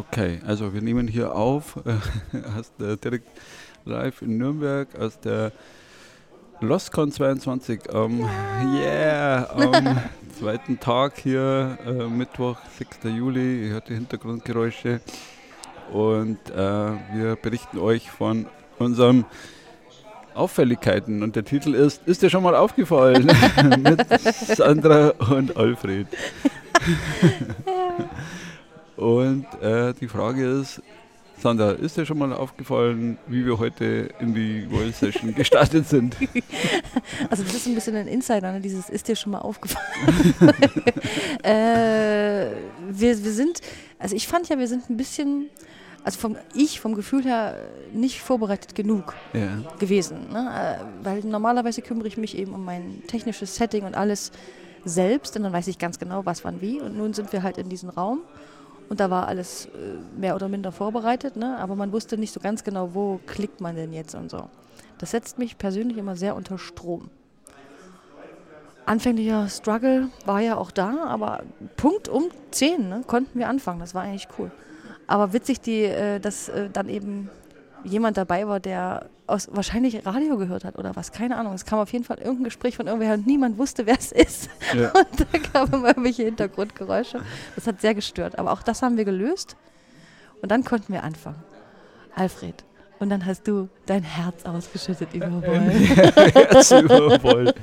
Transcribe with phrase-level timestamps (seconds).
[0.00, 3.28] Okay, also wir nehmen hier auf, äh, direkt
[3.84, 5.52] live in Nürnberg aus der
[6.62, 8.20] LostCon 22 am
[8.74, 10.00] yeah, am
[10.38, 13.14] zweiten Tag hier, äh, Mittwoch, 6.
[13.14, 13.66] Juli.
[13.66, 15.02] Ihr hört die Hintergrundgeräusche
[15.92, 18.46] und äh, wir berichten euch von
[18.78, 19.26] unserem
[20.32, 23.26] Auffälligkeiten und der Titel ist Ist dir schon mal aufgefallen?
[23.82, 24.02] mit
[24.56, 26.06] Sandra und Alfred.
[29.00, 30.82] Und äh, die Frage ist,
[31.38, 36.14] Sandra, ist dir schon mal aufgefallen, wie wir heute in die World Session gestartet sind?
[37.30, 38.60] Also das ist ein bisschen ein Insider, ne?
[38.60, 39.86] dieses ist dir schon mal aufgefallen.
[41.42, 42.50] äh,
[42.90, 43.62] wir, wir sind,
[43.98, 45.48] also ich fand ja, wir sind ein bisschen,
[46.04, 47.56] also vom ich vom Gefühl her
[47.94, 49.62] nicht vorbereitet genug Ja.
[49.78, 50.30] gewesen.
[50.30, 50.78] Ne?
[50.78, 54.30] Äh, Weil normalerweise kümmere ich mich eben um mein technisches Setting und alles
[54.84, 56.80] selbst und dann weiß ich ganz genau, was wann wie.
[56.82, 58.20] Und nun sind wir halt in diesem Raum
[58.90, 61.56] und da war alles äh, mehr oder minder vorbereitet, ne?
[61.58, 64.50] aber man wusste nicht so ganz genau, wo klickt man denn jetzt und so.
[64.98, 67.08] Das setzt mich persönlich immer sehr unter Strom.
[68.86, 71.44] Anfänglicher Struggle war ja auch da, aber
[71.76, 73.78] Punkt um 10 ne, konnten wir anfangen.
[73.78, 74.50] Das war eigentlich cool.
[75.06, 77.30] Aber witzig, die, äh, dass äh, dann eben
[77.84, 81.54] jemand dabei war, der aus, wahrscheinlich Radio gehört hat oder was, keine Ahnung.
[81.54, 84.50] Es kam auf jeden Fall irgendein Gespräch von irgendwer und niemand wusste, wer es ist.
[84.74, 84.90] Ja.
[84.94, 87.20] Und da kamen immer irgendwelche Hintergrundgeräusche.
[87.54, 88.38] Das hat sehr gestört.
[88.38, 89.56] Aber auch das haben wir gelöst.
[90.42, 91.42] Und dann konnten wir anfangen.
[92.14, 92.64] Alfred.
[92.98, 95.70] Und dann hast du dein Herz ausgeschüttet über Woll.
[95.70, 97.54] Herz übervoll.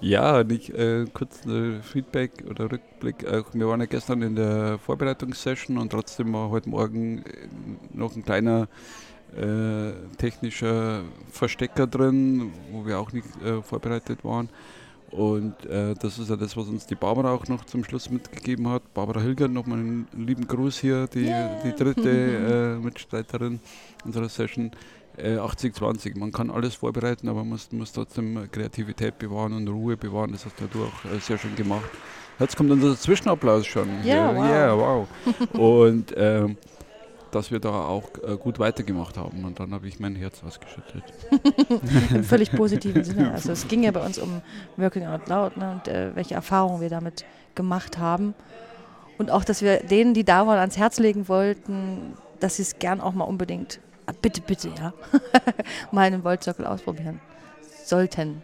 [0.00, 3.22] Ja, und ich, äh, kurz äh, Feedback oder Rückblick.
[3.22, 7.48] Äh, wir waren ja gestern in der Vorbereitungssession und trotzdem war heute Morgen äh,
[7.92, 8.66] noch ein kleiner
[9.36, 14.48] äh, technischer Verstecker drin, wo wir auch nicht äh, vorbereitet waren.
[15.10, 18.68] Und äh, das ist ja das, was uns die Barbara auch noch zum Schluss mitgegeben
[18.68, 18.94] hat.
[18.94, 21.30] Barbara Hilger, nochmal einen lieben Gruß hier, die,
[21.64, 23.60] die dritte äh, Mitstreiterin
[24.04, 24.70] unserer Session.
[25.18, 29.98] Äh, 80-20, man kann alles vorbereiten, aber man muss, muss trotzdem Kreativität bewahren und Ruhe
[29.98, 30.32] bewahren.
[30.32, 31.90] Das hast du auch äh, sehr schön gemacht.
[32.38, 33.88] Jetzt kommt unser Zwischenapplaus schon.
[34.04, 34.34] Ja, hier.
[34.34, 34.48] wow.
[34.48, 35.08] Yeah, wow.
[35.52, 36.56] Und ähm,
[37.32, 39.44] dass wir da auch äh, gut weitergemacht haben.
[39.44, 41.02] Und dann habe ich mein Herz ausgeschüttet.
[42.10, 43.32] Im völlig positiven Sinne.
[43.32, 44.42] Also es ging ja bei uns um
[44.76, 48.34] Working Out Loud ne, und äh, welche Erfahrungen wir damit gemacht haben.
[49.18, 52.78] Und auch, dass wir denen, die da waren, ans Herz legen wollten, dass sie es
[52.78, 54.92] gern auch mal unbedingt, ah, bitte, bitte, ja,
[55.90, 57.20] mal einen Volt Circle ausprobieren
[57.84, 58.42] sollten.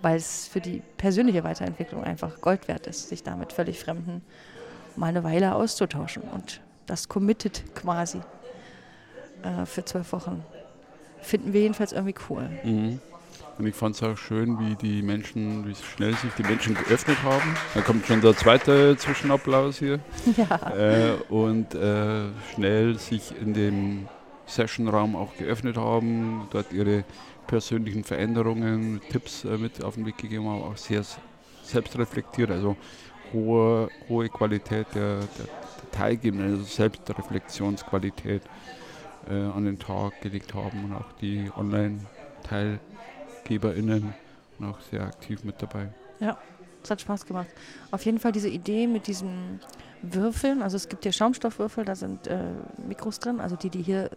[0.00, 4.22] Weil es für die persönliche Weiterentwicklung einfach Gold wert ist, sich da mit völlig Fremden
[4.96, 6.22] mal eine Weile auszutauschen.
[6.22, 8.20] Und das committed quasi
[9.42, 10.44] äh, für zwölf Wochen.
[11.20, 12.48] Finden wir jedenfalls irgendwie cool.
[12.64, 13.00] Mhm.
[13.56, 17.22] Und ich fand es auch schön, wie die Menschen, wie schnell sich die Menschen geöffnet
[17.22, 17.54] haben.
[17.74, 20.00] Da kommt schon der zweite Zwischenapplaus hier.
[20.36, 20.76] Ja.
[20.76, 24.08] äh, und äh, schnell sich in dem
[24.46, 27.04] Sessionraum auch geöffnet haben, dort ihre
[27.46, 31.02] persönlichen Veränderungen, Tipps äh, mit auf den Weg gegeben haben, auch sehr
[31.62, 32.76] selbstreflektiert, also
[33.32, 35.48] hohe, hohe Qualität der, der,
[35.94, 38.42] der Teilgebenden, also Selbstreflexionsqualität
[39.28, 44.14] äh, an den Tag gelegt haben und auch die Online-TeilgeberInnen
[44.62, 45.88] auch sehr aktiv mit dabei.
[46.82, 47.48] Es hat Spaß gemacht.
[47.90, 49.60] Auf jeden Fall diese Idee mit diesen
[50.02, 50.62] Würfeln.
[50.62, 52.38] Also es gibt hier Schaumstoffwürfel, da sind äh,
[52.86, 53.40] Mikros drin.
[53.40, 54.10] Also die, die hier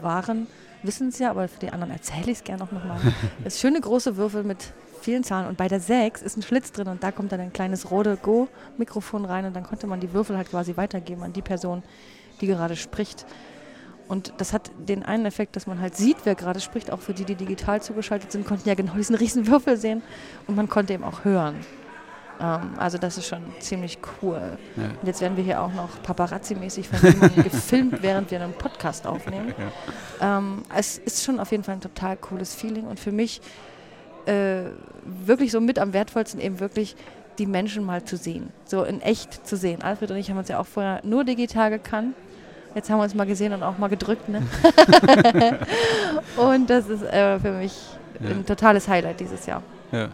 [0.00, 0.46] waren,
[0.82, 3.00] wissen es ja, aber für die anderen erzähle ich es gerne auch nochmal.
[3.42, 5.46] Das ist schöne große Würfel mit vielen Zahlen.
[5.46, 8.18] Und bei der 6 ist ein Schlitz drin und da kommt dann ein kleines Rode
[8.20, 11.82] Go-Mikrofon rein und dann konnte man die Würfel halt quasi weitergeben an die Person,
[12.40, 13.26] die gerade spricht.
[14.08, 16.90] Und das hat den einen Effekt, dass man halt sieht, wer gerade spricht.
[16.90, 20.02] Auch für die, die digital zugeschaltet sind, konnten ja genau diesen riesen Würfel sehen.
[20.46, 21.56] Und man konnte eben auch hören.
[22.40, 24.56] Ähm, also das ist schon ziemlich cool.
[24.76, 24.84] Ja.
[24.84, 29.06] Und jetzt werden wir hier auch noch paparazzi-mäßig von jemandem gefilmt, während wir einen Podcast
[29.06, 29.54] aufnehmen.
[30.22, 32.86] Ähm, es ist schon auf jeden Fall ein total cooles Feeling.
[32.86, 33.42] Und für mich
[34.28, 34.70] äh,
[35.26, 36.96] wirklich so mit am wertvollsten eben wirklich
[37.38, 38.50] die Menschen mal zu sehen.
[38.64, 39.82] So in echt zu sehen.
[39.82, 42.14] Alfred und ich haben uns ja auch vorher nur digital gekannt.
[42.74, 44.28] Jetzt haben wir uns mal gesehen und auch mal gedrückt.
[44.28, 44.42] Ne?
[46.36, 47.72] und das ist äh, für mich
[48.20, 48.30] Ja.
[48.30, 49.62] ein totales Highlight dieses Jahr.
[49.92, 50.08] Ja.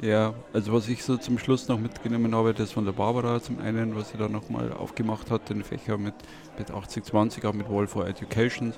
[0.00, 3.58] Ja, also was ich so zum Schluss noch mitgenommen habe, das von der Barbara zum
[3.58, 6.14] einen, was sie da nochmal aufgemacht hat, den Fächer mit,
[6.56, 8.72] mit 8020, auch mit Wall for Education.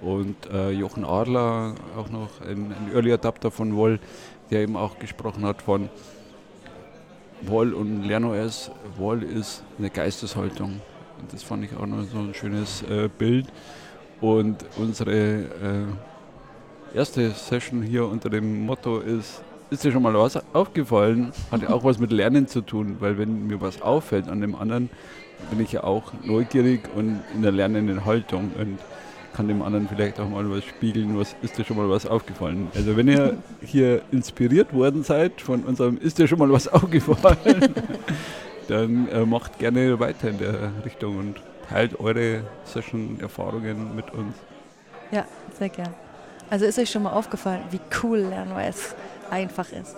[0.00, 3.98] Und äh, Jochen Adler, auch noch ein, ein Early Adapter von Wall,
[4.52, 5.88] der eben auch gesprochen hat von
[7.42, 8.70] Wall und LernOS.
[8.96, 10.80] Wall ist eine Geisteshaltung.
[11.20, 13.48] Und das fand ich auch noch so ein schönes äh, Bild.
[14.20, 20.38] Und unsere äh, erste Session hier unter dem Motto ist, ist dir schon mal was
[20.52, 21.32] aufgefallen?
[21.50, 24.54] Hat ja auch was mit Lernen zu tun, weil wenn mir was auffällt an dem
[24.54, 24.90] anderen,
[25.50, 28.78] bin ich ja auch neugierig und in der lernenden Haltung und
[29.32, 32.68] kann dem anderen vielleicht auch mal was spiegeln, was ist dir schon mal was aufgefallen.
[32.74, 37.74] Also wenn ihr hier inspiriert worden seid von unserem ist dir schon mal was aufgefallen,
[38.68, 41.36] dann äh, macht gerne weiter in der Richtung und
[41.68, 44.34] teilt eure Session-Erfahrungen mit uns.
[45.12, 45.24] Ja,
[45.56, 45.94] sehr gern.
[46.50, 48.94] Also ist euch schon mal aufgefallen, wie cool Lernwise
[49.30, 49.94] einfach ist.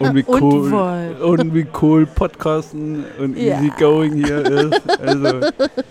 [0.00, 1.16] Und wie Und cool, voll.
[1.22, 3.58] und wie cool Podcasten und Ja.
[3.60, 5.00] easy going hier ist.
[5.00, 5.40] Also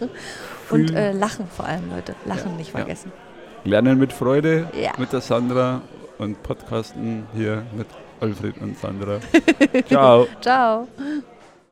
[0.69, 2.15] Und äh, lachen vor allem, Leute.
[2.25, 2.79] Lachen Ja, nicht ja.
[2.79, 3.11] vergessen.
[3.63, 4.91] Lernen mit Freude Ja.
[4.97, 5.81] mit der Sandra
[6.17, 7.87] und Podcasten hier mit
[8.19, 9.19] Alfred und Sandra.
[9.87, 10.27] Ciao.
[10.41, 10.87] Ciao.